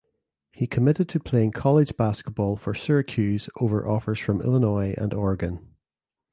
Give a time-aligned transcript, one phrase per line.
[0.51, 5.75] He committed to playing college basketball for Syracuse over offers from Illinois and Oregon.